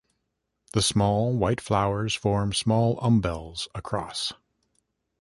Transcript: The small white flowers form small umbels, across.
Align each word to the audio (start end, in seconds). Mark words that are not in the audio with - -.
The 0.73 0.81
small 0.81 1.37
white 1.37 1.61
flowers 1.61 2.15
form 2.15 2.53
small 2.53 2.97
umbels, 3.03 3.67
across. 3.75 4.33